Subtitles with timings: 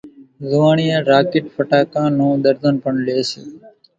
[0.49, 3.41] زوئاڻيا راڪيٽ ڦٽاڪان نون ۮرزن پڻ لئي سي